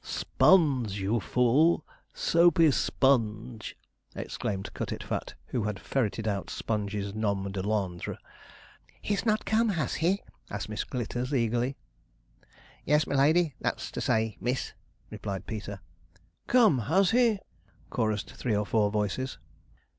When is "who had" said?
5.49-5.79